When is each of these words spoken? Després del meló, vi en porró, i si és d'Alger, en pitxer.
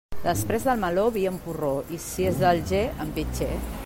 Després 0.21 0.63
del 0.69 0.79
meló, 0.83 1.03
vi 1.17 1.25
en 1.31 1.37
porró, 1.43 1.71
i 1.97 2.01
si 2.09 2.25
és 2.33 2.41
d'Alger, 2.43 2.83
en 3.05 3.13
pitxer. 3.19 3.51